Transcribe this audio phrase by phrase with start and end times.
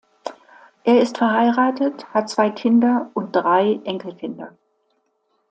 [0.83, 4.51] Er ist verheiratet, hat zwei Kinder und drei Enkelkinder.